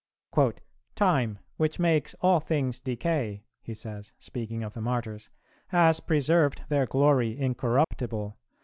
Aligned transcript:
"Time, 0.95 1.37
which 1.57 1.77
makes 1.77 2.15
all 2.21 2.39
things 2.39 2.79
decay," 2.79 3.43
he 3.61 3.75
says, 3.75 4.13
speaking 4.17 4.63
of 4.63 4.73
the 4.73 4.81
Martyrs, 4.81 5.29
"has 5.67 5.99
preserved 5.99 6.63
their 6.69 6.87
glory 6.87 7.37
incorruptible. 7.39 8.35